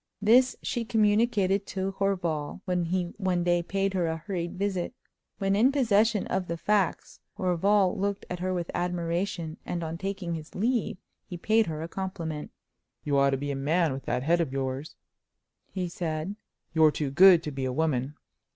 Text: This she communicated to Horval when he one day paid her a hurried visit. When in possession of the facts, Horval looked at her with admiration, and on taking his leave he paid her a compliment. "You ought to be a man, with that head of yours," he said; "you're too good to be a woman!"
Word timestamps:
This 0.19 0.55
she 0.63 0.83
communicated 0.83 1.67
to 1.67 1.91
Horval 1.99 2.61
when 2.65 2.85
he 2.85 3.13
one 3.19 3.43
day 3.43 3.61
paid 3.61 3.93
her 3.93 4.07
a 4.07 4.17
hurried 4.17 4.57
visit. 4.57 4.95
When 5.37 5.55
in 5.55 5.71
possession 5.71 6.25
of 6.25 6.47
the 6.47 6.57
facts, 6.57 7.19
Horval 7.37 7.95
looked 7.95 8.25
at 8.27 8.39
her 8.39 8.51
with 8.51 8.71
admiration, 8.73 9.57
and 9.63 9.83
on 9.83 9.99
taking 9.99 10.33
his 10.33 10.55
leave 10.55 10.97
he 11.27 11.37
paid 11.37 11.67
her 11.67 11.83
a 11.83 11.87
compliment. 11.87 12.49
"You 13.03 13.15
ought 13.19 13.29
to 13.29 13.37
be 13.37 13.51
a 13.51 13.55
man, 13.55 13.93
with 13.93 14.05
that 14.05 14.23
head 14.23 14.41
of 14.41 14.51
yours," 14.51 14.95
he 15.71 15.87
said; 15.87 16.35
"you're 16.73 16.89
too 16.89 17.11
good 17.11 17.43
to 17.43 17.51
be 17.51 17.65
a 17.65 17.71
woman!" 17.71 18.15